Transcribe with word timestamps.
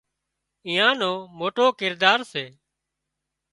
ايئان 0.67 0.93
نو 1.01 1.11
موٽو 1.39 1.65
ڪردار 1.79 2.19
سي 2.31 2.45